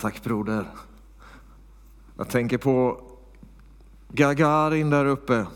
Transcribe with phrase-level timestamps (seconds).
[0.00, 0.66] Tack broder.
[2.16, 3.00] Jag tänker på
[4.08, 5.46] Gagarin där uppe.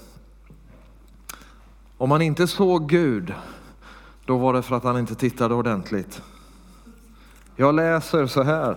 [1.97, 3.35] Om han inte såg Gud,
[4.25, 6.23] då var det för att han inte tittade ordentligt.
[7.57, 8.77] Jag läser så här.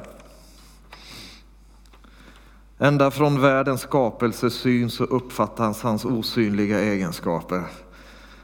[2.78, 7.64] Ända från världens skapelse syns och uppfattas hans osynliga egenskaper.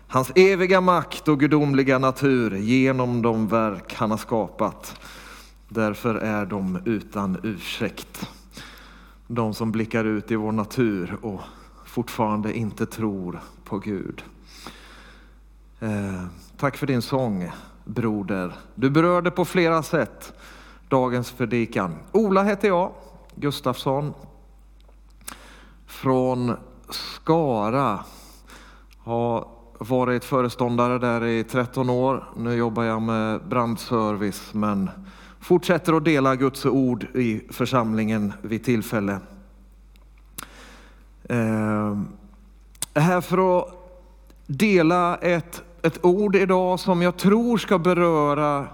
[0.08, 4.96] Hans eviga makt och gudomliga natur genom de verk han har skapat.
[5.74, 8.30] Därför är de utan ursäkt.
[9.27, 11.41] De som blickar ut i vår natur och
[11.86, 14.23] fortfarande inte tror på Gud.
[15.80, 16.26] Eh,
[16.58, 17.52] tack för din sång,
[17.86, 18.54] broder.
[18.76, 20.34] Du berörde på flera sätt
[20.88, 21.96] dagens predikan.
[22.12, 22.91] Ola heter jag,
[23.35, 24.13] Gustafsson.
[25.85, 26.55] Från
[26.90, 27.99] Skara.
[28.98, 29.48] Har
[29.80, 32.24] varit föreståndare där i 13 år.
[32.38, 34.90] Nu jobbar jag med brandservice men
[35.44, 39.20] fortsätter att dela Guds ord i församlingen vid tillfälle.
[41.24, 41.98] Eh,
[42.94, 43.68] är här för att
[44.48, 48.68] dela ett, ett ord idag som jag tror ska beröra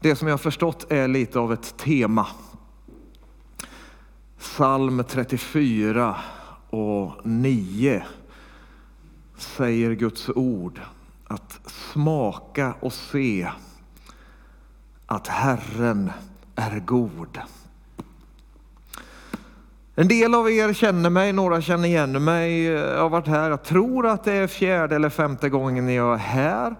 [0.00, 2.26] det som jag förstått är lite av ett tema.
[4.38, 6.16] Psalm 34
[6.70, 8.04] och 9
[9.36, 10.80] säger Guds ord
[11.28, 11.60] att
[11.92, 13.48] smaka och se
[15.10, 16.10] att Herren
[16.56, 17.38] är god.
[19.94, 22.62] En del av er känner mig, några känner igen mig.
[22.64, 26.18] Jag har varit här, jag tror att det är fjärde eller femte gången jag är
[26.18, 26.76] här.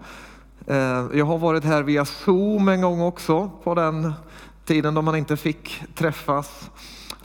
[0.66, 4.12] Eh, jag har varit här via Zoom en gång också på den
[4.64, 6.70] tiden då man inte fick träffas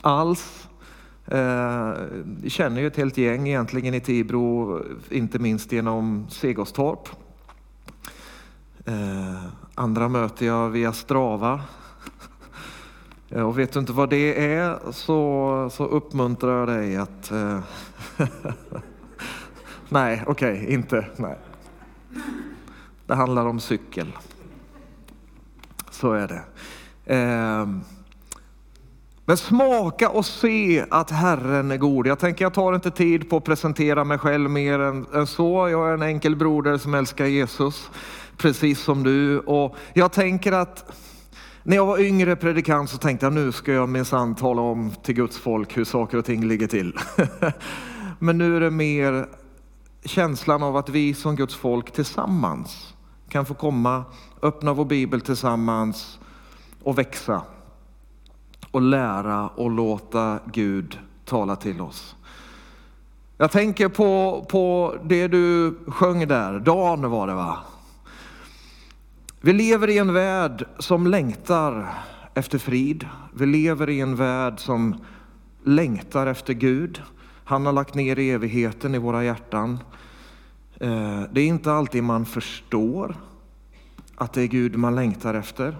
[0.00, 0.68] alls.
[1.26, 1.38] Eh,
[2.42, 7.08] jag känner ju ett helt gäng egentligen i Tibro, inte minst genom Segostorp.
[8.84, 11.60] Eh, Andra möter jag via Strava.
[13.28, 17.30] Eh, och vet du inte vad det är så, så uppmuntrar jag dig att...
[17.30, 17.58] Eh,
[19.88, 21.06] nej, okej, okay, inte.
[21.16, 21.38] Nej.
[23.06, 24.12] Det handlar om cykel.
[25.90, 26.42] Så är det.
[27.14, 27.80] Ehm,
[29.24, 32.06] men smaka och se att Herren är god.
[32.06, 34.78] Jag tänker jag tar inte tid på att presentera mig själv mer
[35.14, 35.68] än så.
[35.68, 37.90] Jag är en enkel broder som älskar Jesus,
[38.36, 39.38] precis som du.
[39.38, 40.92] Och jag tänker att
[41.62, 45.14] när jag var yngre predikant så tänkte jag nu ska jag minsann tala om till
[45.14, 46.98] Guds folk hur saker och ting ligger till.
[48.18, 49.28] Men nu är det mer
[50.04, 52.94] känslan av att vi som Guds folk tillsammans
[53.28, 54.04] kan få komma,
[54.42, 56.18] öppna vår bibel tillsammans
[56.82, 57.42] och växa
[58.70, 62.16] och lära och låta Gud tala till oss.
[63.36, 67.58] Jag tänker på, på det du sjöng där, Dan var det va?
[69.44, 71.94] Vi lever i en värld som längtar
[72.34, 73.08] efter frid.
[73.34, 74.96] Vi lever i en värld som
[75.64, 77.02] längtar efter Gud.
[77.44, 79.78] Han har lagt ner evigheten i våra hjärtan.
[80.80, 83.16] Eh, det är inte alltid man förstår
[84.16, 85.76] att det är Gud man längtar efter.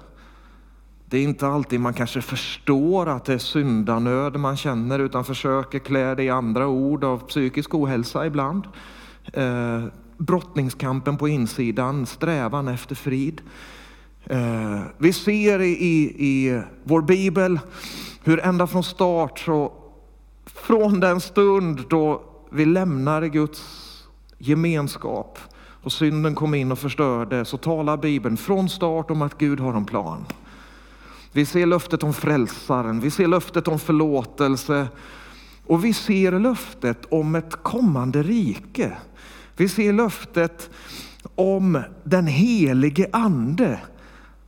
[1.06, 5.78] Det är inte alltid man kanske förstår att det är syndanöd man känner utan försöker
[5.78, 8.64] klä det i andra ord av psykisk ohälsa ibland.
[9.32, 9.84] Eh,
[10.18, 13.40] Brottningskampen på insidan, strävan efter frid.
[14.24, 15.74] Eh, vi ser i,
[16.18, 17.60] i vår bibel
[18.24, 19.72] hur ända från start, så,
[20.46, 23.62] från den stund då vi lämnar Guds
[24.38, 25.38] gemenskap
[25.84, 29.74] och synden kom in och förstörde, så talar Bibeln från start om att Gud har
[29.74, 30.24] en plan.
[31.32, 34.88] Vi ser löftet om frälsaren, vi ser löftet om förlåtelse
[35.66, 38.96] och vi ser löftet om ett kommande rike.
[39.56, 40.70] Vi ser löftet
[41.34, 43.80] om den helige ande.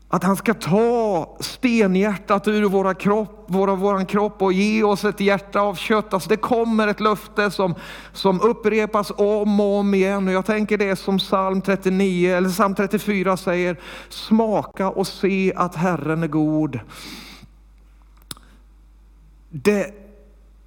[0.09, 5.21] Att han ska ta stenhjärtat ur våra kropp, våra, våran kropp och ge oss ett
[5.21, 6.15] hjärta av kött.
[6.15, 7.75] Alltså det kommer ett löfte som,
[8.13, 10.29] som upprepas om och om igen.
[10.29, 13.81] Och jag tänker det som psalm 39 eller psalm 34 säger.
[14.09, 16.81] Smaka och se att Herren är god.
[19.51, 19.95] Det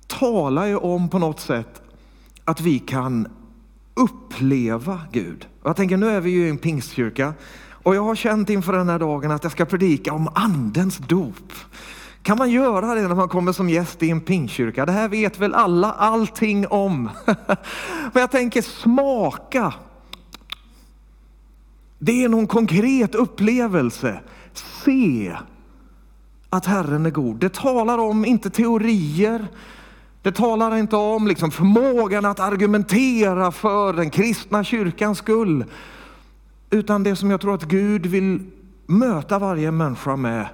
[0.08, 1.81] talar ju om på något sätt
[2.46, 3.28] att vi kan
[4.00, 5.48] uppleva Gud.
[5.63, 7.34] Jag tänker nu är vi ju i en pingstkyrka
[7.84, 11.54] och jag har känt inför den här dagen att jag ska predika om andens dop.
[12.24, 14.86] Kan man göra det när man kommer som gäst i en pingkyrka?
[14.86, 17.10] Det här vet väl alla allting om.
[18.13, 19.74] Men jag tänker smaka.
[22.00, 24.19] Det är någon konkret upplevelse.
[24.54, 25.38] Se
[26.50, 27.40] att Herren är god.
[27.40, 29.48] Det talar om, inte teorier,
[30.21, 35.66] det talar inte om liksom förmågan att argumentera för den kristna kyrkans skull.
[36.69, 38.51] Utan det som jag tror att Gud vill
[38.86, 40.48] möta varje människa med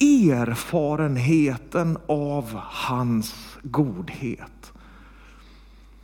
[0.00, 4.72] erfarenheten av hans godhet.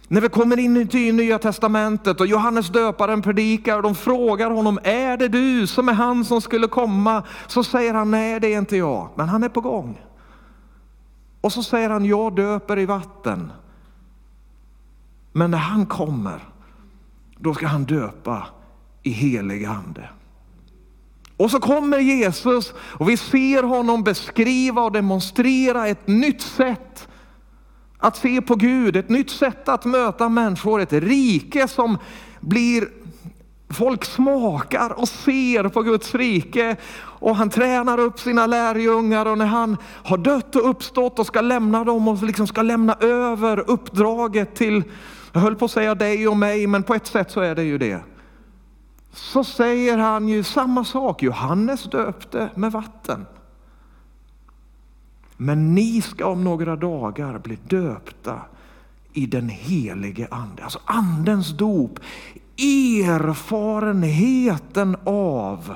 [0.08, 4.78] När vi kommer in i Nya Testamentet och Johannes döparen predikar och de frågar honom,
[4.82, 7.22] är det du som är han som skulle komma?
[7.46, 10.00] Så säger han, nej det är inte jag, men han är på gång.
[11.42, 13.52] Och så säger han, jag döper i vatten.
[15.32, 16.44] Men när han kommer,
[17.38, 18.46] då ska han döpa
[19.02, 20.08] i helig ande.
[21.36, 27.08] Och så kommer Jesus och vi ser honom beskriva och demonstrera ett nytt sätt
[27.98, 31.98] att se på Gud, ett nytt sätt att möta människor, ett rike som
[32.40, 32.88] blir
[33.72, 39.46] Folk smakar och ser på Guds rike och han tränar upp sina lärjungar och när
[39.46, 44.54] han har dött och uppstått och ska lämna dem och liksom ska lämna över uppdraget
[44.54, 44.84] till,
[45.32, 47.62] jag höll på att säga dig och mig, men på ett sätt så är det
[47.62, 48.00] ju det.
[49.12, 53.26] Så säger han ju samma sak, Johannes döpte med vatten.
[55.36, 58.40] Men ni ska om några dagar bli döpta
[59.12, 60.62] i den helige ande.
[60.62, 62.00] Alltså andens dop.
[63.04, 65.74] Erfarenheten av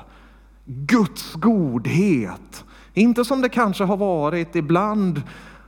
[0.64, 2.64] Guds godhet.
[2.94, 5.22] Inte som det kanske har varit ibland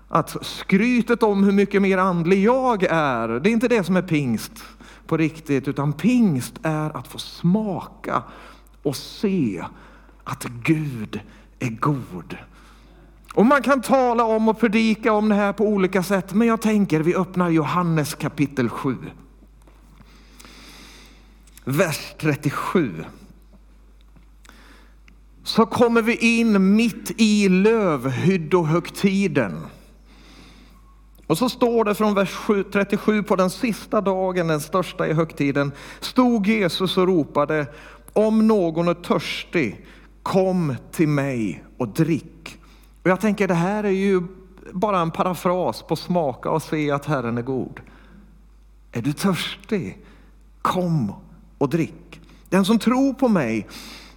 [0.09, 3.29] att skrytet om hur mycket mer andlig jag är.
[3.29, 4.53] Det är inte det som är pingst
[5.07, 8.23] på riktigt, utan pingst är att få smaka
[8.83, 9.65] och se
[10.25, 11.21] att Gud
[11.59, 12.37] är god.
[13.35, 16.63] Och man kan tala om och predika om det här på olika sätt, men jag
[16.63, 18.97] tänker vi öppnar Johannes kapitel 7.
[21.71, 23.05] Vers 37.
[25.43, 29.67] Så kommer vi in mitt i lövhyddohögtiden.
[31.27, 32.37] Och så står det från vers
[32.73, 37.67] 37, på den sista dagen, den största i högtiden, stod Jesus och ropade,
[38.13, 39.87] om någon är törstig,
[40.23, 42.59] kom till mig och drick.
[43.03, 44.23] Och jag tänker det här är ju
[44.73, 47.81] bara en parafras på smaka och se att Herren är god.
[48.93, 49.99] Är du törstig?
[50.63, 51.13] Kom
[51.59, 52.21] och drick.
[52.49, 53.67] Den som tror på mig,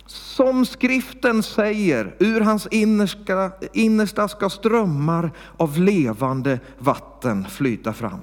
[0.06, 8.20] som skriften säger, ur hans innersta, innersta ska strömmar av levande vatten flyta fram.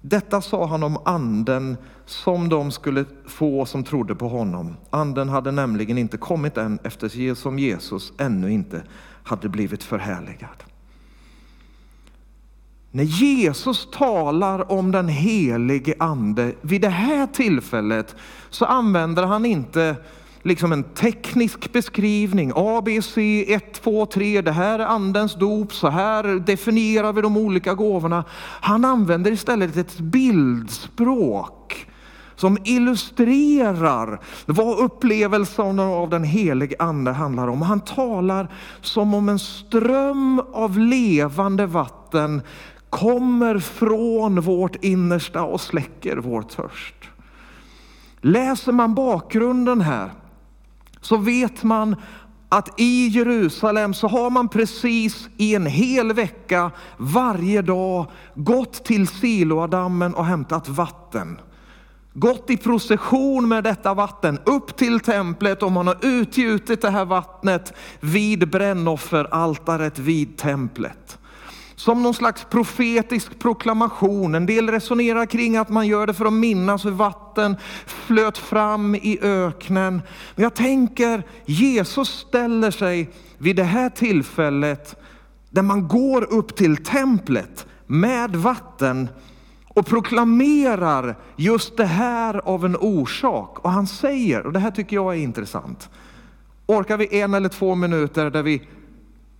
[0.00, 1.76] Detta sa han om anden
[2.06, 4.76] som de skulle få som trodde på honom.
[4.90, 8.82] Anden hade nämligen inte kommit än eftersom Jesus ännu inte
[9.22, 10.64] hade blivit förhärligad.
[12.90, 18.16] När Jesus talar om den helige ande vid det här tillfället
[18.50, 19.96] så använder han inte
[20.42, 22.52] liksom en teknisk beskrivning.
[22.54, 24.40] A, B, C, 1, 2, 3.
[24.40, 25.72] Det här är andens dop.
[25.72, 28.24] Så här definierar vi de olika gåvorna.
[28.60, 31.86] Han använder istället ett bildspråk
[32.36, 37.62] som illustrerar vad upplevelsen av den helige ande handlar om.
[37.62, 38.48] Han talar
[38.80, 42.42] som om en ström av levande vatten
[42.90, 46.94] kommer från vårt innersta och släcker vår törst.
[48.20, 50.12] Läser man bakgrunden här
[51.00, 51.96] så vet man
[52.48, 59.08] att i Jerusalem så har man precis i en hel vecka varje dag gått till
[59.08, 61.38] Siloadammen och hämtat vatten
[62.18, 67.04] gått i procession med detta vatten upp till templet och man har utgjutit det här
[67.04, 71.18] vattnet vid brännofferaltaret vid templet.
[71.78, 74.34] Som någon slags profetisk proklamation.
[74.34, 77.56] En del resonerar kring att man gör det för att minnas hur vatten
[77.86, 80.02] flöt fram i öknen.
[80.34, 84.96] Men jag tänker, Jesus ställer sig vid det här tillfället
[85.50, 89.08] där man går upp till templet med vatten
[89.68, 93.58] och proklamerar just det här av en orsak.
[93.58, 95.90] Och han säger, och det här tycker jag är intressant.
[96.66, 98.62] Orkar vi en eller två minuter där vi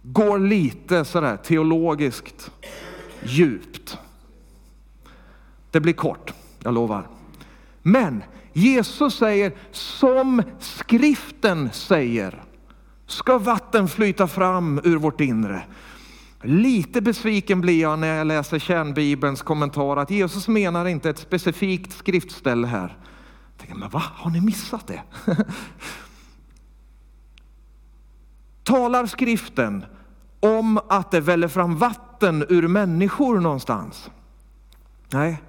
[0.03, 2.51] går lite sådär teologiskt
[3.23, 3.99] djupt.
[5.71, 7.09] Det blir kort, jag lovar.
[7.83, 12.43] Men Jesus säger, som skriften säger,
[13.07, 15.63] ska vatten flyta fram ur vårt inre.
[16.43, 21.93] Lite besviken blir jag när jag läser kärnbibelns kommentar att Jesus menar inte ett specifikt
[21.93, 22.99] skriftställe här.
[23.51, 25.03] Jag tänker, men va, har ni missat det?
[28.69, 29.85] Talar skriften
[30.41, 34.11] om att det väller fram vatten ur människor någonstans?
[35.13, 35.43] Nej,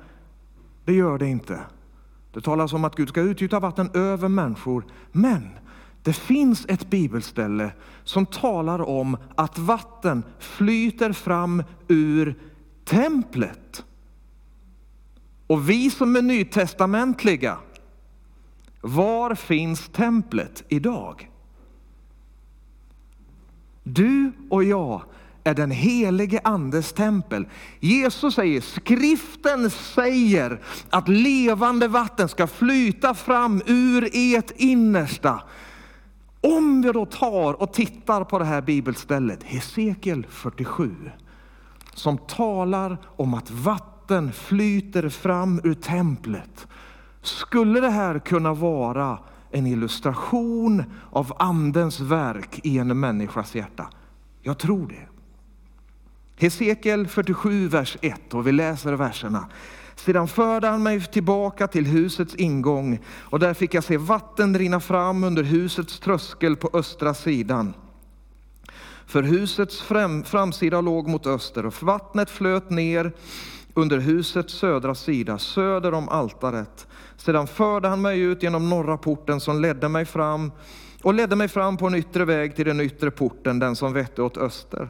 [0.86, 1.60] det gör det inte.
[2.34, 4.86] Det talas om att Gud ska utgjuta vatten över människor.
[5.12, 5.50] Men
[6.04, 7.72] det finns ett bibelställe
[8.04, 12.40] som talar om att vatten flyter fram ur
[12.86, 13.86] templet.
[15.48, 17.58] Och vi som är nytestamentliga,
[18.82, 21.29] var finns templet idag?
[23.94, 25.02] Du och jag
[25.44, 27.48] är den helige andes tempel.
[27.80, 35.42] Jesus säger, skriften säger att levande vatten ska flyta fram ur ert innersta.
[36.42, 40.96] Om vi då tar och tittar på det här bibelstället, Hesekiel 47,
[41.94, 46.68] som talar om att vatten flyter fram ur templet.
[47.22, 49.20] Skulle det här kunna vara
[49.52, 53.90] en illustration av andens verk i en människas hjärta?
[54.42, 55.08] Jag tror det.
[56.36, 59.48] Hesekiel 47, vers 1 och vi läser verserna.
[59.96, 64.80] Sedan förde han mig tillbaka till husets ingång och där fick jag se vatten rinna
[64.80, 67.74] fram under husets tröskel på östra sidan.
[69.06, 73.12] För husets fram, framsida låg mot öster och vattnet flöt ner
[73.74, 76.88] under husets södra sida, söder om altaret.
[77.20, 80.52] Sedan förde han mig ut genom norra porten som ledde mig fram
[81.04, 84.22] och ledde mig fram på en yttre väg till den yttre porten, den som vette
[84.22, 84.90] åt öster.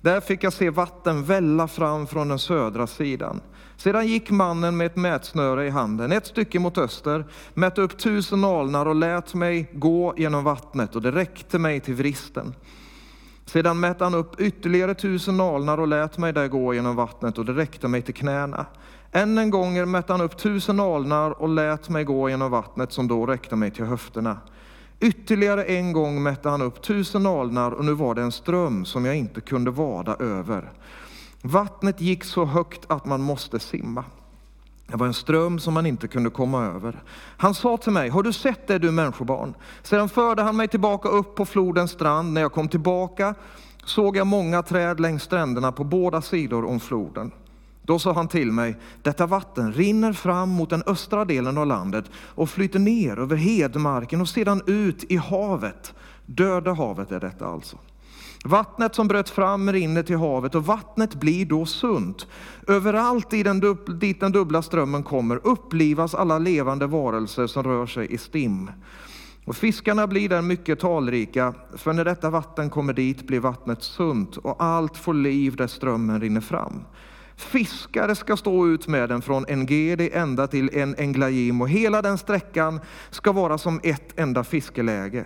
[0.00, 3.40] Där fick jag se vatten välla fram från den södra sidan.
[3.76, 8.44] Sedan gick mannen med ett mätsnöre i handen, ett stycke mot öster, mätte upp tusen
[8.44, 12.54] alnar och lät mig gå genom vattnet, och det räckte mig till vristen.
[13.46, 17.44] Sedan mätte han upp ytterligare tusen alnar och lät mig där gå genom vattnet, och
[17.44, 18.66] det räckte mig till knäna.
[19.12, 23.08] Än en gång mätte han upp tusen alnar och lät mig gå genom vattnet, som
[23.08, 24.38] då räckte mig till höfterna.
[25.00, 29.04] Ytterligare en gång mätte han upp tusen alnar och nu var det en ström som
[29.04, 30.72] jag inte kunde vada över.
[31.42, 34.04] Vattnet gick så högt att man måste simma.
[34.90, 37.02] Det var en ström som man inte kunde komma över.
[37.36, 39.54] Han sa till mig, har du sett det du människobarn?
[39.82, 42.32] Sedan förde han mig tillbaka upp på flodens strand.
[42.32, 43.34] När jag kom tillbaka
[43.84, 47.32] såg jag många träd längs stränderna på båda sidor om floden.
[47.82, 52.04] Då sa han till mig, detta vatten rinner fram mot den östra delen av landet
[52.14, 55.94] och flyter ner över hedmarken och sedan ut i havet.
[56.26, 57.76] Döda havet är detta alltså.
[58.44, 62.26] Vattnet som bröt fram rinner till havet och vattnet blir då sunt.
[62.66, 68.12] Överallt i den dit den dubbla strömmen kommer upplivas alla levande varelser som rör sig
[68.12, 68.70] i stim.
[69.44, 74.36] Och fiskarna blir där mycket talrika, för när detta vatten kommer dit blir vattnet sunt
[74.36, 76.84] och allt får liv där strömmen rinner fram.
[77.36, 82.18] Fiskare ska stå ut med den från Engedi ända till en Englajim och hela den
[82.18, 82.80] sträckan
[83.10, 85.24] ska vara som ett enda fiskeläge.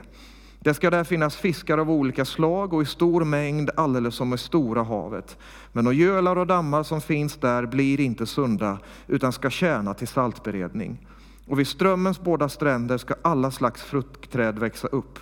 [0.64, 4.38] Det ska där finnas fiskar av olika slag och i stor mängd alldeles som i
[4.38, 5.38] stora havet.
[5.72, 10.08] Men de gölar och dammar som finns där blir inte sunda utan ska tjäna till
[10.08, 11.06] saltberedning.
[11.46, 15.18] Och vid strömmens båda stränder ska alla slags fruktträd växa upp.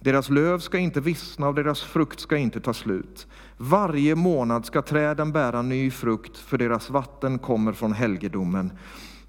[0.00, 3.26] Deras löv ska inte vissna och deras frukt ska inte ta slut.
[3.56, 8.72] Varje månad ska träden bära ny frukt, för deras vatten kommer från helgedomen.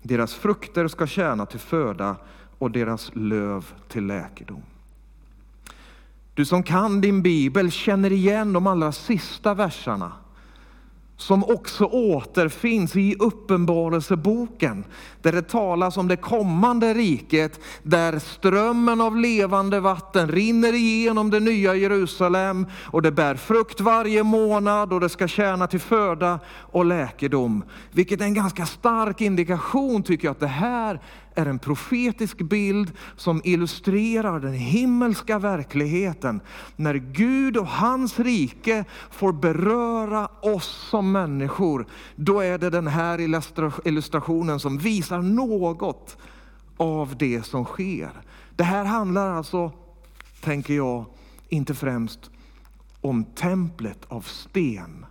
[0.01, 2.15] Deras frukter ska tjäna till föda
[2.57, 4.63] och deras löv till läkedom.
[6.39, 10.11] Du som kan din bibel känner igen de allra sista verserna
[11.17, 14.83] som också återfinns i Uppenbarelseboken,
[15.21, 21.39] där det talas om det kommande riket, där strömmen av levande vatten rinner igenom det
[21.39, 26.39] nya Jerusalem och det bär frukt varje månad och det ska tjäna till föda
[26.71, 27.63] och läkedom.
[27.91, 31.01] Vilket är en ganska stark indikation tycker jag att det här
[31.39, 36.41] är en profetisk bild som illustrerar den himmelska verkligheten.
[36.75, 43.19] När Gud och hans rike får beröra oss som människor, då är det den här
[43.87, 46.17] illustrationen som visar något
[46.77, 48.11] av det som sker.
[48.55, 49.71] Det här handlar alltså,
[50.41, 51.05] tänker jag,
[51.49, 52.29] inte främst
[53.01, 55.05] om templet av sten,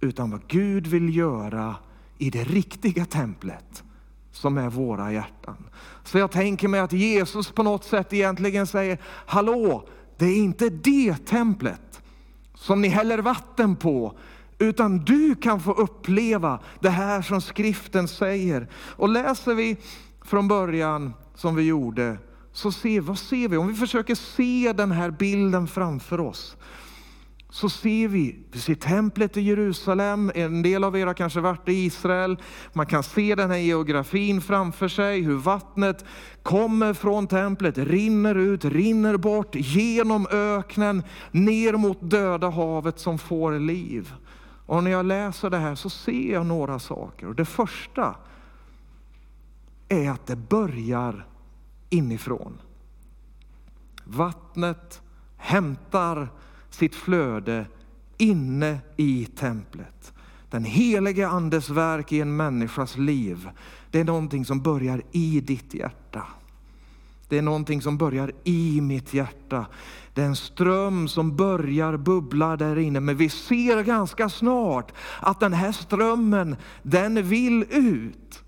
[0.00, 1.74] utan vad Gud vill göra
[2.18, 3.84] i det riktiga templet
[4.32, 5.56] som är våra hjärtan.
[6.04, 10.68] Så jag tänker mig att Jesus på något sätt egentligen säger, hallå, det är inte
[10.68, 12.02] det templet
[12.54, 14.18] som ni häller vatten på,
[14.58, 18.68] utan du kan få uppleva det här som skriften säger.
[18.74, 19.76] Och läser vi
[20.24, 22.18] från början som vi gjorde,
[22.52, 23.56] så ser, vad ser vi?
[23.56, 26.56] Om vi försöker se den här bilden framför oss,
[27.52, 31.68] så ser vi, vi ser templet i Jerusalem, en del av er har kanske varit
[31.68, 32.36] i Israel.
[32.72, 36.04] Man kan se den här geografin framför sig, hur vattnet
[36.42, 43.58] kommer från templet, rinner ut, rinner bort genom öknen, ner mot döda havet som får
[43.58, 44.12] liv.
[44.66, 47.26] Och när jag läser det här så ser jag några saker.
[47.26, 48.14] Och det första
[49.88, 51.26] är att det börjar
[51.90, 52.58] inifrån.
[54.04, 55.02] Vattnet
[55.36, 56.28] hämtar
[56.74, 57.66] sitt flöde
[58.18, 60.12] inne i templet.
[60.50, 63.48] Den helige Andes verk i en människas liv,
[63.90, 66.26] det är någonting som börjar i ditt hjärta.
[67.28, 69.66] Det är någonting som börjar i mitt hjärta.
[70.14, 73.00] Det är en ström som börjar bubbla där inne.
[73.00, 78.42] Men vi ser ganska snart att den här strömmen, den vill ut.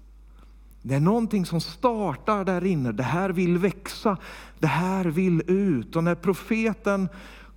[0.82, 2.92] Det är någonting som startar där inne.
[2.92, 4.16] Det här vill växa.
[4.58, 5.96] Det här vill ut.
[5.96, 7.08] Och när profeten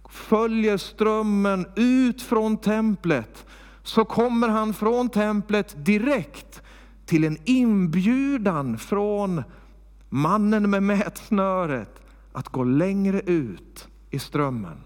[0.09, 3.45] följer strömmen ut från templet
[3.83, 6.61] så kommer han från templet direkt
[7.05, 9.43] till en inbjudan från
[10.09, 14.77] mannen med mätsnöret att gå längre ut i strömmen.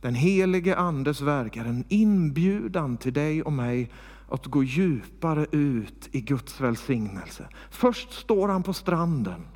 [0.00, 3.90] Den helige Andes verk är en inbjudan till dig och mig
[4.28, 7.48] att gå djupare ut i Guds välsignelse.
[7.70, 9.46] Först står han på stranden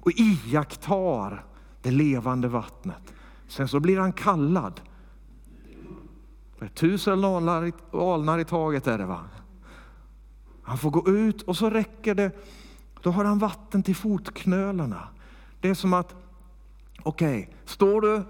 [0.00, 1.44] och iakttar
[1.82, 3.14] det levande vattnet.
[3.48, 4.80] Sen så blir han kallad.
[6.74, 9.20] Tusen alnar, alnar i taget är det va?
[10.62, 12.30] Han får gå ut och så räcker det,
[13.02, 15.08] då har han vatten till fotknölarna.
[15.60, 16.14] Det är som att,
[17.02, 18.22] okej, okay, står du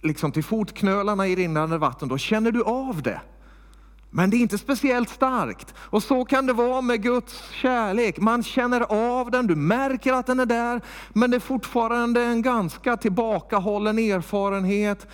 [0.00, 3.20] liksom till fotknölarna i rinnande vatten, då känner du av det.
[4.12, 5.74] Men det är inte speciellt starkt.
[5.78, 8.18] Och så kan det vara med Guds kärlek.
[8.18, 10.80] Man känner av den, du märker att den är där,
[11.12, 15.06] men det är fortfarande en ganska tillbakahållen erfarenhet.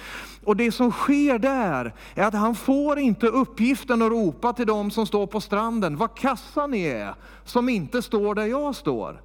[0.44, 4.90] Och det som sker där är att han får inte uppgiften att ropa till dem
[4.90, 9.22] som står på stranden, vad kassa ni är som inte står där jag står.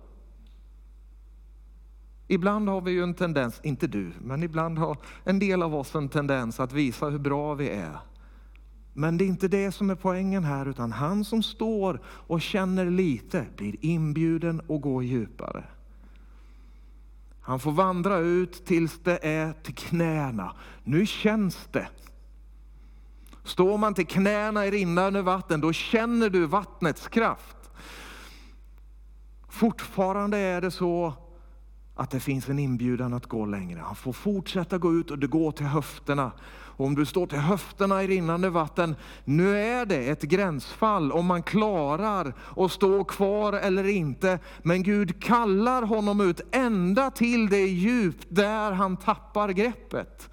[2.28, 5.96] Ibland har vi ju en tendens, inte du, men ibland har en del av oss
[5.96, 8.11] en tendens att visa hur bra vi är.
[8.94, 12.86] Men det är inte det som är poängen här, utan han som står och känner
[12.86, 15.64] lite blir inbjuden att gå djupare.
[17.42, 20.56] Han får vandra ut tills det är till knäna.
[20.84, 21.88] Nu känns det.
[23.44, 27.58] Står man till knäna i rinnande vatten, då känner du vattnets kraft.
[29.50, 31.14] Fortfarande är det så
[32.02, 33.80] att det finns en inbjudan att gå längre.
[33.80, 36.32] Han får fortsätta gå ut och det går till höfterna.
[36.50, 41.26] Och om du står till höfterna i rinnande vatten, nu är det ett gränsfall om
[41.26, 44.40] man klarar att stå kvar eller inte.
[44.64, 50.30] Men Gud kallar honom ut ända till det djup där han tappar greppet.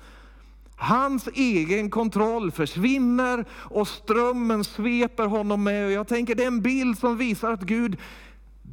[0.76, 5.86] Hans egen kontroll försvinner och strömmen sveper honom med.
[5.86, 7.96] Och jag tänker det är en bild som visar att Gud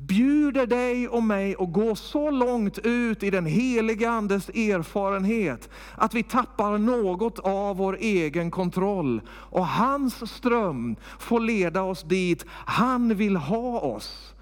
[0.08, 6.14] bjuder dig och mig att gå så långt ut i den heliga Andes erfarenhet att
[6.14, 9.22] vi tappar något av vår egen kontroll.
[9.30, 14.34] Och hans ström får leda oss dit han vill ha oss.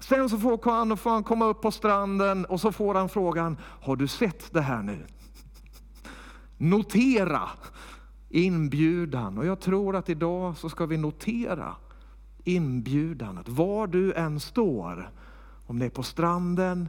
[0.00, 3.56] Sen så får han, får han komma upp på stranden och så får han frågan,
[3.82, 5.06] har du sett det här nu?
[6.58, 7.48] Notera
[8.30, 9.38] inbjudan.
[9.38, 11.74] Och jag tror att idag så ska vi notera
[12.54, 15.10] inbjudan att var du än står,
[15.66, 16.88] om det är på stranden,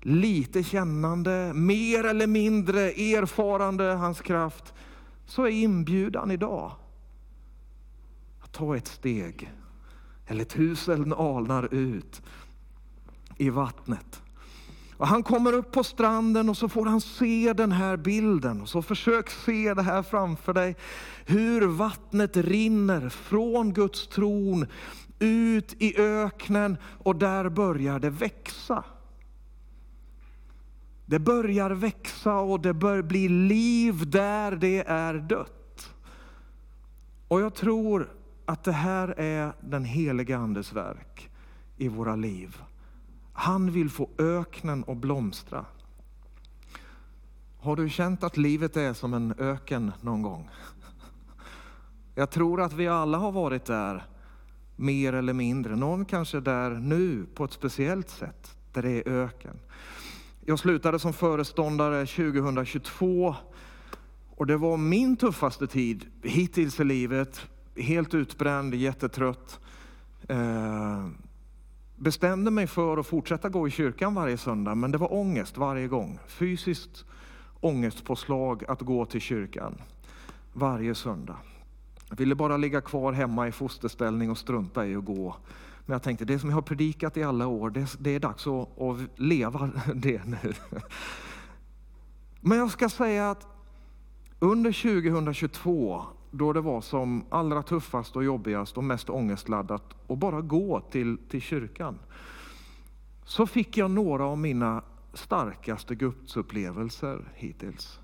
[0.00, 4.74] lite kännande, mer eller mindre erfarande hans kraft,
[5.26, 6.72] så är inbjudan idag
[8.40, 9.52] att ta ett steg
[10.26, 12.22] eller tusen alnar ut
[13.36, 14.22] i vattnet.
[15.00, 18.60] Och han kommer upp på stranden och så får han se den här bilden.
[18.60, 20.76] Och så försök se det här framför dig.
[21.26, 24.66] Hur vattnet rinner från Guds tron
[25.18, 28.84] ut i öknen och där börjar det växa.
[31.06, 35.94] Det börjar växa och det börjar bli liv där det är dött.
[37.28, 38.10] Och jag tror
[38.46, 41.30] att det här är den heliga Andes verk
[41.76, 42.62] i våra liv.
[43.40, 45.64] Han vill få öknen att blomstra.
[47.60, 50.48] Har du känt att livet är som en öken någon gång?
[52.14, 54.04] Jag tror att vi alla har varit där,
[54.76, 55.76] mer eller mindre.
[55.76, 59.58] Någon kanske där nu på ett speciellt sätt, där det är öken.
[60.40, 63.34] Jag slutade som föreståndare 2022
[64.36, 67.40] och det var min tuffaste tid hittills i livet.
[67.76, 69.60] Helt utbränd, jättetrött.
[70.28, 71.06] Eh,
[72.02, 75.88] Bestämde mig för att fortsätta gå i kyrkan varje söndag, men det var ångest varje
[75.88, 76.18] gång.
[76.26, 77.04] Fysiskt
[77.60, 79.74] ångestpåslag att gå till kyrkan
[80.52, 81.36] varje söndag.
[82.08, 85.36] Jag ville bara ligga kvar hemma i fosterställning och strunta i att gå.
[85.86, 88.46] Men jag tänkte, det som jag har predikat i alla år, det, det är dags
[88.46, 90.52] att, att leva det nu.
[92.40, 93.46] Men jag ska säga att
[94.38, 100.40] under 2022 då det var som allra tuffast och jobbigast och mest ångestladdat att bara
[100.40, 101.98] gå till, till kyrkan,
[103.24, 104.82] så fick jag några av mina
[105.14, 108.00] starkaste gudsupplevelser hittills.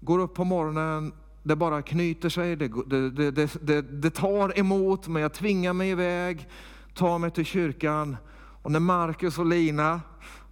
[0.00, 5.08] Går upp på morgonen, det bara knyter sig, det, det, det, det, det tar emot,
[5.08, 6.48] men jag tvingar mig iväg,
[6.94, 8.16] tar mig till kyrkan
[8.62, 10.00] Och när Markus och Lina,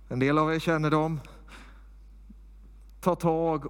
[0.08, 1.20] en del av er känner dem,
[3.00, 3.66] tar tag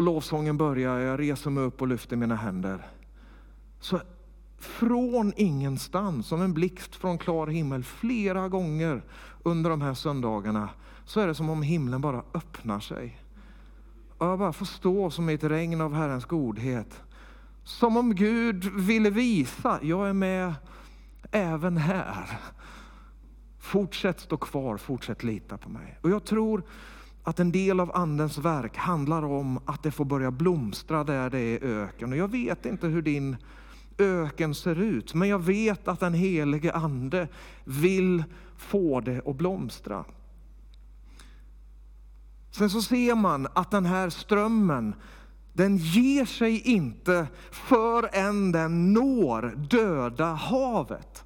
[0.00, 2.86] och lovsången börjar, jag reser mig upp och lyfter mina händer.
[3.80, 4.00] Så
[4.58, 9.02] från ingenstans, som en blixt från klar himmel, flera gånger
[9.42, 10.68] under de här söndagarna,
[11.04, 13.20] så är det som om himlen bara öppnar sig.
[14.18, 17.02] Och jag bara får stå som i ett regn av Herrens godhet.
[17.64, 20.54] Som om Gud ville visa, jag är med
[21.30, 22.40] även här.
[23.58, 25.98] Fortsätt stå kvar, fortsätt lita på mig.
[26.02, 26.62] Och jag tror
[27.22, 31.40] att en del av Andens verk handlar om att det får börja blomstra där det
[31.40, 32.12] är öken.
[32.12, 33.36] Och jag vet inte hur din
[33.98, 37.28] öken ser ut, men jag vet att den helige Ande
[37.64, 38.24] vill
[38.56, 40.04] få det att blomstra.
[42.50, 44.94] Sen så ser man att den här strömmen,
[45.52, 51.24] den ger sig inte förrän den når döda havet.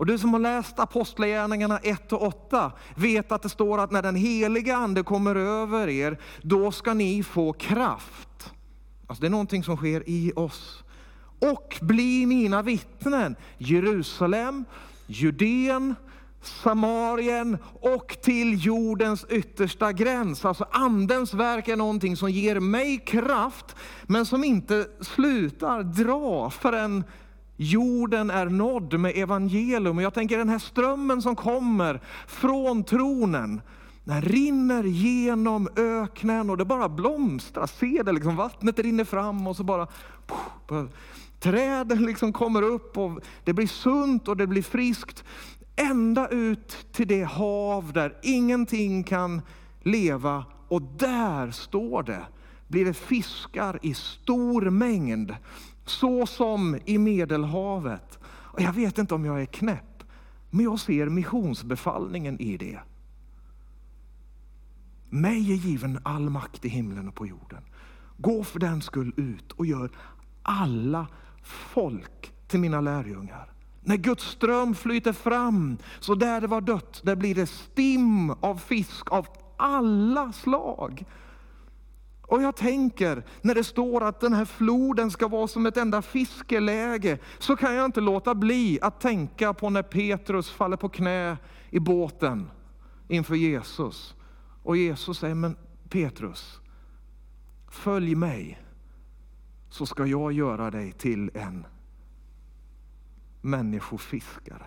[0.00, 4.02] Och du som har läst Apostlagärningarna 1 och 8 vet att det står att när
[4.02, 8.52] den heliga ande kommer över er, då ska ni få kraft.
[9.06, 10.84] Alltså det är någonting som sker i oss.
[11.38, 13.36] Och bli mina vittnen.
[13.58, 14.64] Jerusalem,
[15.06, 15.94] Judeen,
[16.42, 20.44] Samarien och till jordens yttersta gräns.
[20.44, 27.04] Alltså andens verk är någonting som ger mig kraft, men som inte slutar dra förrän
[27.60, 29.96] jorden är nådd med evangelium.
[29.96, 33.60] Och jag tänker den här strömmen som kommer från tronen,
[34.04, 37.66] den rinner genom öknen och det bara blomstrar.
[37.66, 39.86] Se det liksom, vattnet rinner fram och så bara
[41.40, 45.24] träden liksom kommer upp och det blir sunt och det blir friskt.
[45.76, 49.42] Ända ut till det hav där ingenting kan
[49.82, 52.22] leva och där står det,
[52.68, 55.34] blir det fiskar i stor mängd
[55.90, 58.18] så som i Medelhavet.
[58.24, 60.04] Och jag vet inte om jag är knäpp,
[60.50, 62.78] men jag ser missionsbefallningen i det.
[65.10, 67.62] Mig är given all makt i himlen och på jorden.
[68.16, 69.90] Gå för den skull ut och gör
[70.42, 71.06] alla
[71.42, 73.52] folk till mina lärjungar.
[73.80, 78.56] När Guds ström flyter fram, så där det var dött, där blir det stim av
[78.56, 79.26] fisk av
[79.56, 81.04] alla slag.
[82.30, 86.02] Och jag tänker, när det står att den här floden ska vara som ett enda
[86.02, 91.36] fiskeläge, så kan jag inte låta bli att tänka på när Petrus faller på knä
[91.70, 92.50] i båten
[93.08, 94.14] inför Jesus.
[94.62, 95.56] Och Jesus säger, men
[95.88, 96.60] Petrus,
[97.68, 98.62] följ mig,
[99.68, 101.66] så ska jag göra dig till en
[103.40, 104.66] människofiskare.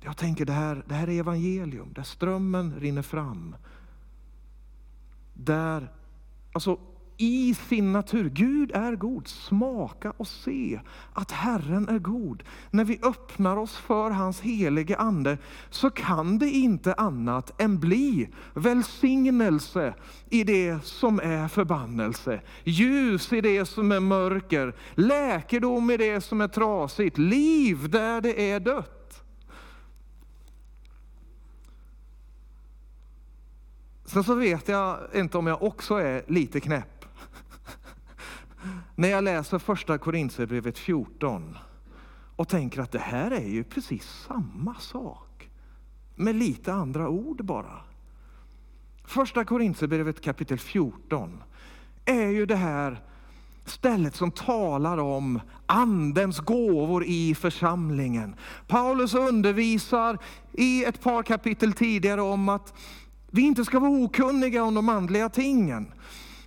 [0.00, 3.56] Jag tänker det här, det här är evangelium, där strömmen rinner fram.
[5.34, 5.92] Där
[6.56, 6.78] Alltså
[7.16, 8.28] i sin natur.
[8.28, 9.28] Gud är god.
[9.28, 10.80] Smaka och se
[11.12, 12.42] att Herren är god.
[12.70, 15.38] När vi öppnar oss för hans helige ande
[15.70, 19.94] så kan det inte annat än bli välsignelse
[20.30, 22.40] i det som är förbannelse.
[22.64, 24.74] Ljus i det som är mörker.
[24.94, 27.18] Läkedom i det som är trasigt.
[27.18, 29.05] Liv där det är dött.
[34.06, 37.04] Sen så vet jag inte om jag också är lite knäpp.
[38.94, 41.58] När jag läser första Korintierbrevet 14
[42.36, 45.50] och tänker att det här är ju precis samma sak.
[46.14, 47.80] Med lite andra ord bara.
[49.04, 51.42] Första Korintierbrevet kapitel 14
[52.04, 53.00] är ju det här
[53.64, 58.34] stället som talar om andens gåvor i församlingen.
[58.66, 60.18] Paulus undervisar
[60.52, 62.74] i ett par kapitel tidigare om att
[63.36, 65.92] vi inte ska vara okunniga om de andliga tingen.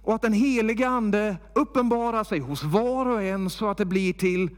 [0.04, 4.14] Och att den heliga ande uppenbarar sig hos var och en så att det blir
[4.14, 4.50] till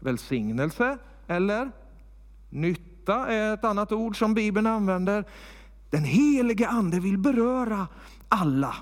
[0.00, 1.70] välsignelse eller
[2.50, 5.24] nytta är ett annat ord som Bibeln använder.
[5.90, 7.88] Den heliga ande vill beröra
[8.28, 8.76] alla.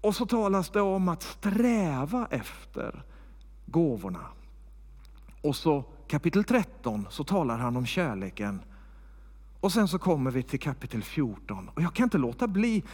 [0.00, 3.02] Och så talas det om att sträva efter
[3.66, 4.26] gåvorna.
[5.42, 8.60] Och så kapitel 13 så talar han om kärleken
[9.60, 12.84] och sen så kommer vi till kapitel 14 och jag kan inte låta bli,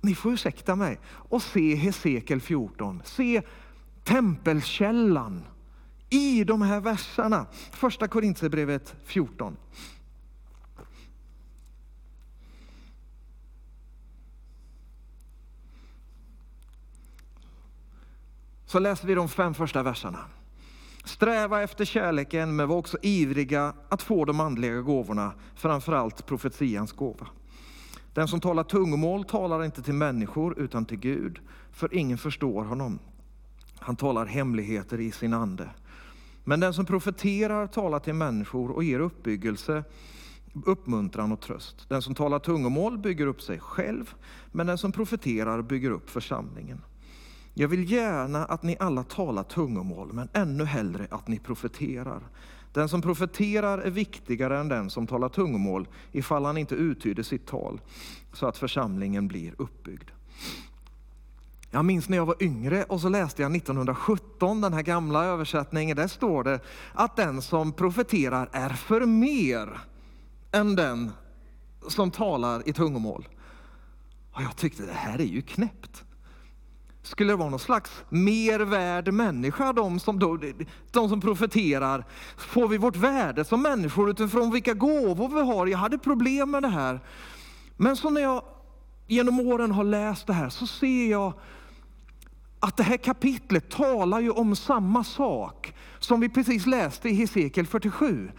[0.00, 3.02] ni får ursäkta mig, och se Hesekiel 14.
[3.04, 3.42] Se
[4.04, 5.44] tempelkällan
[6.10, 7.46] i de här verserna.
[7.70, 9.56] Första Korintierbrevet 14.
[18.66, 20.18] Så läser vi de fem första verserna.
[21.04, 27.26] Sträva efter kärleken, men var också ivriga att få de andliga gåvorna, framförallt profetians gåva.
[28.12, 31.40] Den som talar tungomål talar inte till människor utan till Gud,
[31.72, 32.98] för ingen förstår honom.
[33.78, 35.70] Han talar hemligheter i sin ande.
[36.44, 39.84] Men den som profeterar talar till människor och ger uppbyggelse,
[40.64, 41.88] uppmuntran och tröst.
[41.88, 44.14] Den som talar tungomål bygger upp sig själv,
[44.52, 46.80] men den som profeterar bygger upp församlingen.
[47.54, 52.22] Jag vill gärna att ni alla talar tungomål, men ännu hellre att ni profeterar.
[52.72, 57.46] Den som profeterar är viktigare än den som talar tungomål ifall han inte uttyder sitt
[57.46, 57.80] tal
[58.32, 60.10] så att församlingen blir uppbyggd.
[61.70, 65.96] Jag minns när jag var yngre och så läste jag 1917, den här gamla översättningen.
[65.96, 66.60] Där står det
[66.94, 69.80] att den som profeterar är för mer
[70.52, 71.10] än den
[71.88, 73.28] som talar i tungomål.
[74.32, 76.04] Och jag tyckte det här är ju knäppt.
[77.02, 80.38] Skulle det vara någon slags mer värd människa, de som, då,
[80.90, 82.04] de som profeterar?
[82.36, 85.66] Får vi vårt värde som människor utifrån vilka gåvor vi har?
[85.66, 87.00] Jag hade problem med det här.
[87.76, 88.44] Men så när jag
[89.06, 91.32] genom åren har läst det här så ser jag
[92.60, 97.66] att det här kapitlet talar ju om samma sak som vi precis läste i Hesekiel
[97.66, 98.30] 47.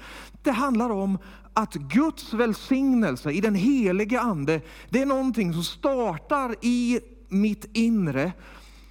[0.43, 1.17] Det handlar om
[1.53, 6.99] att Guds välsignelse i den helige ande, det är någonting som startar i
[7.33, 8.31] mitt inre,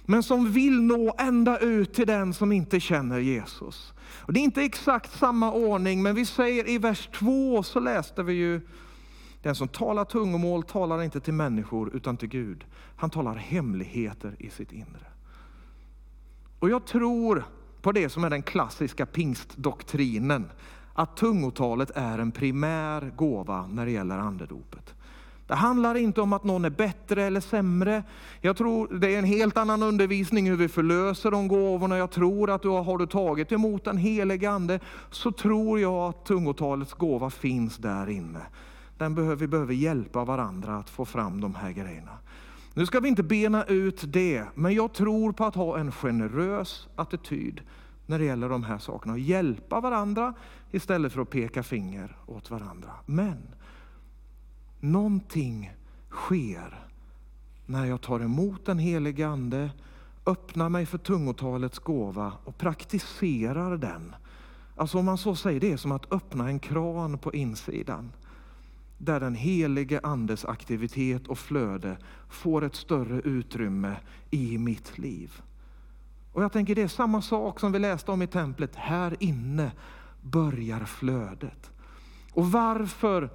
[0.05, 3.93] men som vill nå ända ut till den som inte känner Jesus.
[3.99, 8.23] Och det är inte exakt samma ordning, men vi säger i vers 2 så läste
[8.23, 8.61] vi ju
[9.41, 12.65] den som talar tungomål talar inte till människor utan till Gud.
[12.95, 15.07] Han talar hemligheter i sitt inre.
[16.59, 17.45] Och jag tror
[17.81, 20.49] på det som är den klassiska pingstdoktrinen,
[20.93, 24.93] att tungotalet är en primär gåva när det gäller andedopet.
[25.47, 28.03] Det handlar inte om att någon är bättre eller sämre.
[28.41, 31.97] Jag tror det är en helt annan undervisning hur vi förlöser de gåvorna.
[31.97, 34.79] Jag tror att du har, har du tagit emot den helige ande
[35.11, 38.41] så tror jag att tungotalets gåva finns där inne.
[38.97, 42.17] Den behöver, vi behöver hjälpa varandra att få fram de här grejerna.
[42.73, 46.87] Nu ska vi inte bena ut det, men jag tror på att ha en generös
[46.95, 47.61] attityd
[48.05, 50.33] när det gäller de här sakerna och hjälpa varandra
[50.71, 52.89] istället för att peka finger åt varandra.
[53.05, 53.37] Men
[54.83, 55.71] någonting
[56.09, 56.85] sker
[57.65, 59.71] när jag tar emot den helige Ande,
[60.25, 64.15] öppnar mig för tungotalets gåva och praktiserar den.
[64.75, 68.11] Alltså om man så säger, det är som att öppna en kran på insidan
[68.97, 71.97] där den helige Andes aktivitet och flöde
[72.29, 73.95] får ett större utrymme
[74.29, 75.41] i mitt liv.
[76.33, 78.75] Och jag tänker det är samma sak som vi läste om i templet.
[78.75, 79.71] Här inne
[80.21, 81.71] börjar flödet.
[82.33, 83.29] Och varför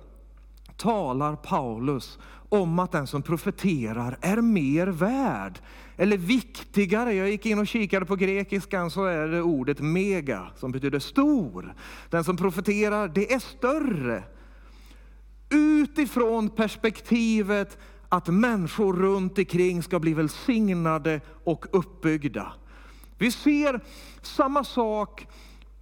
[0.78, 5.58] talar Paulus om att den som profeterar är mer värd
[5.96, 7.14] eller viktigare.
[7.14, 11.74] Jag gick in och kikade på grekiskan så är det ordet mega som betyder stor.
[12.10, 14.22] Den som profeterar, det är större.
[15.50, 22.52] Utifrån perspektivet att människor runt omkring ska bli välsignade och uppbyggda.
[23.18, 23.80] Vi ser
[24.22, 25.26] samma sak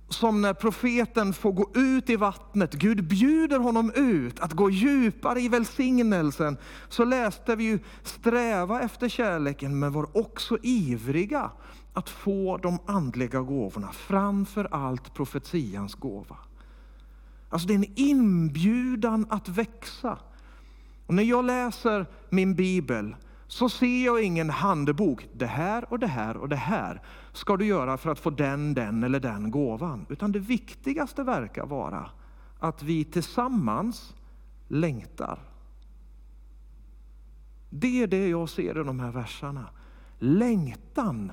[0.09, 2.75] som när profeten får gå ut i vattnet.
[2.75, 6.57] Gud bjuder honom ut att gå djupare i välsignelsen.
[6.89, 11.51] Så läste vi ju sträva efter kärleken men var också ivriga
[11.93, 16.37] att få de andliga gåvorna, framför allt profetians gåva.
[17.49, 20.19] Alltså det är en inbjudan att växa.
[21.07, 23.17] Och när jag läser min bibel
[23.49, 25.29] så ser jag ingen handbok.
[25.33, 28.75] Det här och det här och det här ska du göra för att få den,
[28.75, 30.07] den eller den gåvan.
[30.09, 32.11] Utan det viktigaste verkar vara
[32.59, 34.15] att vi tillsammans
[34.69, 35.39] längtar.
[37.71, 39.67] Det är det jag ser i de här verserna.
[40.19, 41.33] Längtan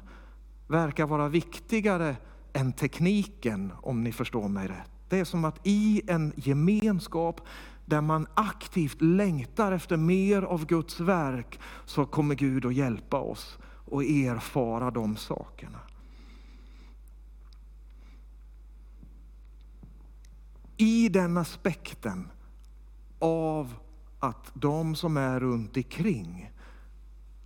[0.67, 2.15] verkar vara viktigare
[2.53, 4.91] än tekniken om ni förstår mig rätt.
[5.09, 7.41] Det är som att i en gemenskap
[7.85, 13.57] där man aktivt längtar efter mer av Guds verk så kommer Gud att hjälpa oss
[13.85, 15.79] och erfara de sakerna.
[20.77, 22.27] I den aspekten
[23.19, 23.75] av
[24.19, 26.51] att de som är runt omkring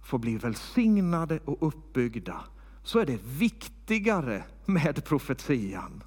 [0.01, 2.43] får bli välsignade och uppbyggda
[2.83, 6.03] så är det viktigare med profetian.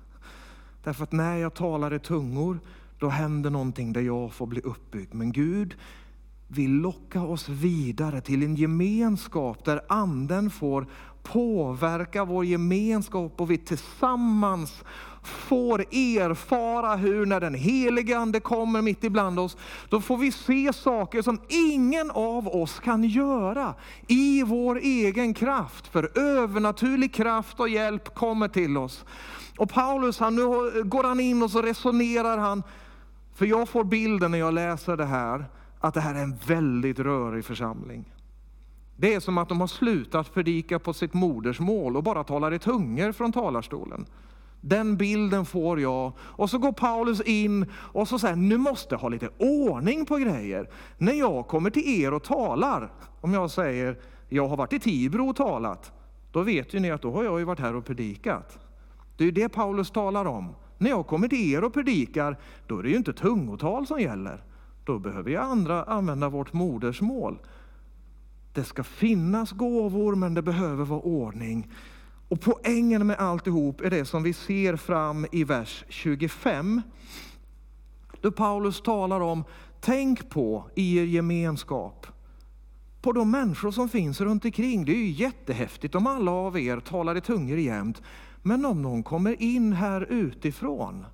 [0.83, 2.61] Därför att när jag talar i tungor
[3.01, 5.15] då händer någonting där jag får bli uppbyggd.
[5.15, 5.77] Men Gud
[6.49, 10.87] vill locka oss vidare till en gemenskap där anden får
[11.23, 14.85] påverka vår gemenskap och vi tillsammans
[15.23, 19.57] får erfara hur när den helige ande kommer mitt ibland oss,
[19.89, 23.75] då får vi se saker som ingen av oss kan göra
[24.09, 25.87] i vår egen kraft.
[25.87, 29.05] För övernaturlig kraft och hjälp kommer till oss.
[29.59, 30.43] Och Paulus, han, nu
[30.85, 32.63] går han in och så resonerar han
[33.35, 35.45] för jag får bilden när jag läser det här
[35.81, 38.15] att det här är en väldigt rörig församling.
[38.97, 42.59] Det är som att de har slutat predika på sitt modersmål och bara talar i
[42.59, 44.07] tungor från talarstolen.
[44.61, 46.13] Den bilden får jag.
[46.19, 50.17] Och så går Paulus in och så säger nu måste jag ha lite ordning på
[50.17, 50.71] grejer.
[50.99, 55.29] När jag kommer till er och talar, om jag säger jag har varit i Tibro
[55.29, 55.93] och talat,
[56.33, 58.59] då vet ju ni att då har jag ju varit här och predikat.
[59.17, 60.55] Det är ju det Paulus talar om.
[60.81, 64.45] När jag kommer till er och predikar, då är det ju inte tungotal som gäller.
[64.85, 67.39] Då behöver ju andra använda vårt modersmål.
[68.53, 71.71] Det ska finnas gåvor, men det behöver vara ordning.
[72.29, 76.83] Och poängen med alltihop är det som vi ser fram i vers 25.
[78.21, 79.45] Då Paulus talar om,
[79.81, 82.07] tänk på i er gemenskap,
[83.03, 84.85] på de människor som finns runt omkring.
[84.85, 88.03] Det är ju jättehäftigt om alla av er talar i tungor jämt.
[88.43, 91.07] Men om någon kommer in här utifrån,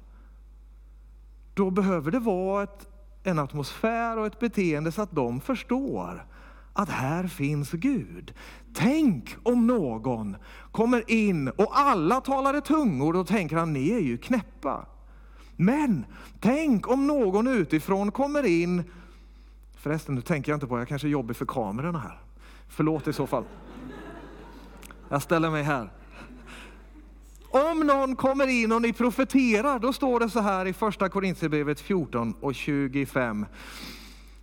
[1.54, 2.88] då behöver det vara ett,
[3.22, 6.26] en atmosfär och ett beteende så att de förstår
[6.72, 8.34] att här finns Gud.
[8.74, 10.36] Tänk om någon
[10.72, 14.86] kommer in och alla talar i tungor, då tänker han, ni är ju knäppa.
[15.56, 16.04] Men
[16.40, 18.84] tänk om någon utifrån kommer in,
[19.76, 22.20] förresten nu tänker jag inte på, jag kanske är jobbig för kamerorna här.
[22.68, 23.44] Förlåt i så fall.
[25.08, 25.90] Jag ställer mig här.
[27.56, 31.80] Om någon kommer in och ni profeterar, då står det så här i första Korintierbrevet
[31.80, 33.46] 14 och 25.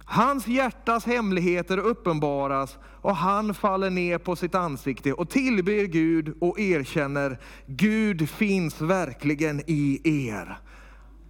[0.06, 6.60] Hans hjärtas hemligheter uppenbaras och han faller ner på sitt ansikte och tillber Gud och
[6.60, 10.58] erkänner Gud finns verkligen i er.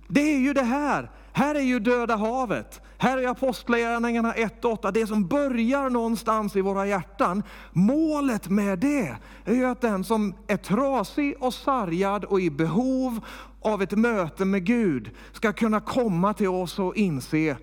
[0.07, 1.11] Det är ju det här.
[1.35, 2.81] Här är ju döda havet.
[2.97, 4.91] Här är Apostlagärningarna 1 8.
[4.91, 7.43] Det som börjar någonstans i våra hjärtan.
[7.71, 13.25] Målet med det är ju att den som är trasig och sargad och i behov
[13.61, 17.57] av ett möte med Gud ska kunna komma till oss och inse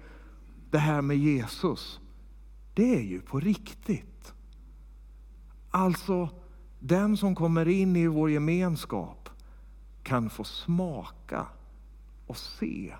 [0.70, 2.00] det här med Jesus,
[2.74, 4.32] det är ju på riktigt.
[5.70, 6.28] Alltså,
[6.78, 9.28] den som kommer in i vår gemenskap
[10.02, 11.46] kan få smaka
[12.26, 12.92] och se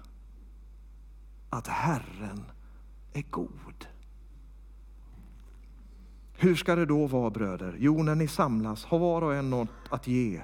[1.51, 2.45] att Herren
[3.13, 3.87] är god.
[6.33, 7.77] Hur ska det då vara bröder?
[7.79, 10.41] Jo, när ni samlas har var och en något att ge.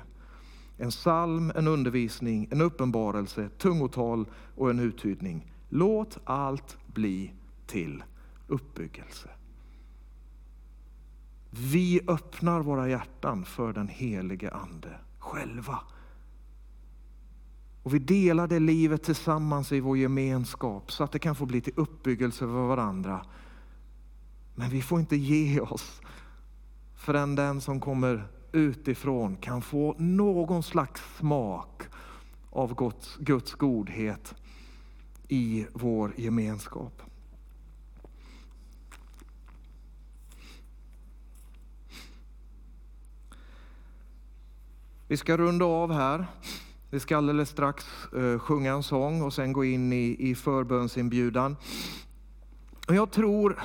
[0.79, 5.53] En psalm, en undervisning, en uppenbarelse, tungotal och en uttydning.
[5.69, 7.33] Låt allt bli
[7.67, 8.05] till
[8.47, 9.29] uppbyggelse.
[11.51, 15.79] Vi öppnar våra hjärtan för den helige Ande själva.
[17.87, 21.61] Och vi delar det livet tillsammans i vår gemenskap så att det kan få bli
[21.61, 23.27] till uppbyggelse för varandra.
[24.55, 26.01] Men vi får inte ge oss
[26.95, 31.83] förrän den som kommer utifrån kan få någon slags smak
[32.51, 34.35] av Guds, Guds godhet
[35.29, 37.03] i vår gemenskap.
[45.09, 46.27] Vi ska runda av här.
[46.91, 47.85] Vi ska alldeles strax
[48.17, 51.57] eh, sjunga en sång och sen gå in i, i förbönsinbjudan.
[52.89, 53.59] Jag tror,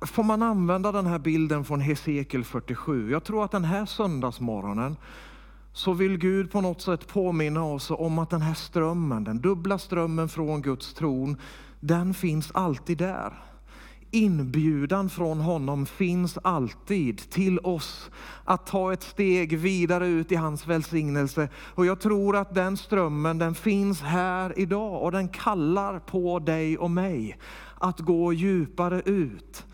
[0.00, 3.10] får man använda den här bilden från Hesekiel 47?
[3.10, 4.96] Jag tror att den här söndagsmorgonen
[5.72, 9.78] så vill Gud på något sätt påminna oss om att den här strömmen, den dubbla
[9.78, 11.36] strömmen från Guds tron,
[11.80, 13.51] den finns alltid där.
[14.14, 18.10] Inbjudan från honom finns alltid till oss
[18.44, 21.48] att ta ett steg vidare ut i hans välsignelse.
[21.56, 26.78] Och jag tror att den strömmen den finns här idag och den kallar på dig
[26.78, 27.38] och mig
[27.78, 29.64] att gå djupare ut.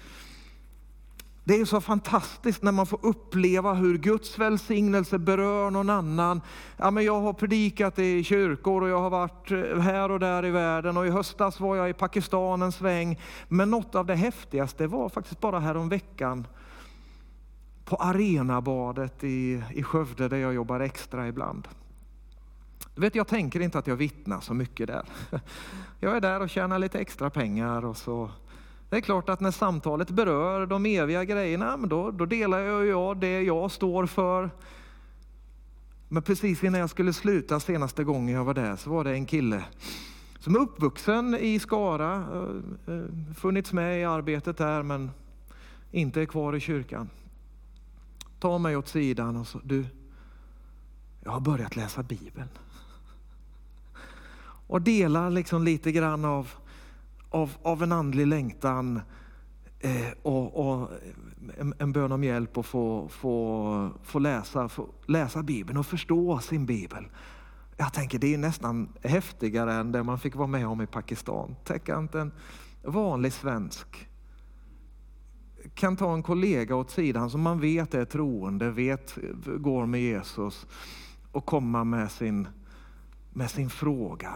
[1.49, 6.41] Det är så fantastiskt när man får uppleva hur Guds välsignelse berör någon annan.
[6.77, 10.45] Ja, men jag har predikat i kyrkor och jag har varit eh, här och där
[10.45, 13.21] i världen och i höstas var jag i Pakistan en sväng.
[13.49, 16.47] Men något av det häftigaste var faktiskt bara härom veckan
[17.85, 21.69] på Arenabadet i, i Skövde där jag jobbar extra ibland.
[22.95, 25.05] Du vet, jag tänker inte att jag vittnar så mycket där.
[26.01, 28.31] Jag är där och tjänar lite extra pengar och så
[28.90, 33.16] det är klart att när samtalet berör de eviga grejerna, då, då delar jag, jag
[33.16, 34.51] det jag står för.
[36.09, 39.26] Men precis innan jag skulle sluta senaste gången jag var där så var det en
[39.26, 39.64] kille
[40.41, 45.11] som är uppvuxen i Skara, eh, eh, funnits med i arbetet där men
[45.91, 47.11] inte är kvar i kyrkan.
[48.41, 49.84] Ta mig åt sidan och så, du,
[51.24, 52.49] jag har börjat läsa Bibeln.
[54.66, 56.49] Och delar liksom lite grann av
[57.31, 59.01] av, av en andlig längtan
[59.81, 60.91] eh, och, och
[61.59, 66.39] en, en bön om hjälp att få, få, få, läsa, få läsa Bibeln och förstå
[66.39, 67.05] sin Bibel.
[67.76, 71.57] Jag tänker det är nästan häftigare än det man fick vara med om i Pakistan.
[71.64, 72.33] Tänk att en
[72.83, 74.09] vanlig svensk
[75.74, 79.18] kan ta en kollega åt sidan som man vet är troende, vet
[79.59, 80.66] går med Jesus
[81.33, 82.49] och komma med sin,
[83.33, 84.33] med sin fråga.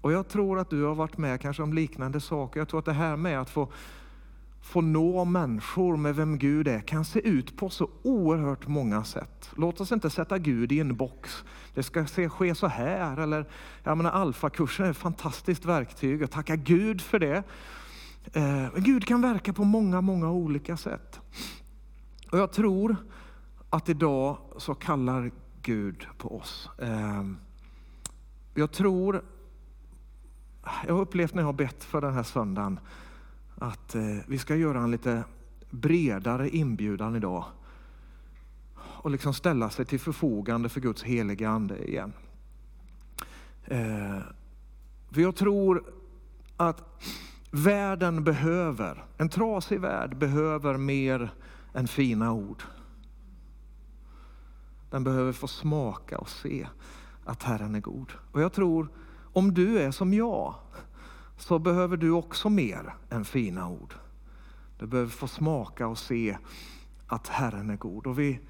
[0.00, 2.60] Och jag tror att du har varit med kanske om liknande saker.
[2.60, 3.68] Jag tror att det här med att få,
[4.60, 9.50] få nå människor med vem Gud är kan se ut på så oerhört många sätt.
[9.56, 11.44] Låt oss inte sätta Gud i en box.
[11.74, 13.16] Det ska ske så här.
[13.16, 13.46] Eller,
[13.82, 17.42] jag menar, alfakursen är ett fantastiskt verktyg och tacka Gud för det.
[18.32, 18.42] Eh,
[18.72, 21.20] men Gud kan verka på många, många olika sätt.
[22.32, 22.96] Och jag tror
[23.70, 25.30] att idag så kallar
[25.62, 26.68] Gud på oss.
[26.78, 27.24] Eh,
[28.54, 29.22] jag tror,
[30.86, 32.80] jag har upplevt när jag har bett för den här söndagen
[33.54, 35.24] att eh, vi ska göra en lite
[35.70, 37.44] bredare inbjudan idag
[38.76, 42.12] och liksom ställa sig till förfogande för Guds heliga ande igen.
[43.64, 44.18] Eh,
[45.10, 45.84] för jag tror
[46.56, 46.84] att
[47.50, 51.30] Världen behöver, en trasig värld behöver mer
[51.74, 52.62] än fina ord.
[54.90, 56.68] Den behöver få smaka och se
[57.24, 58.12] att Herren är god.
[58.32, 58.88] Och jag tror,
[59.32, 60.54] om du är som jag,
[61.36, 63.94] så behöver du också mer än fina ord.
[64.78, 66.36] Du behöver få smaka och se
[67.06, 68.06] att Herren är god.
[68.06, 68.40] Och vi